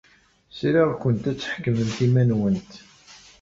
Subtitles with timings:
[0.57, 2.71] Sriɣ-kent ad tḥekmemt iman-nwent.